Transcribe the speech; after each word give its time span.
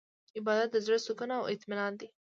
عبادت 0.37 0.69
د 0.73 0.77
زړه 0.85 0.97
سکون 1.05 1.29
او 1.37 1.49
اطمینان 1.53 1.93
دی. 1.99 2.07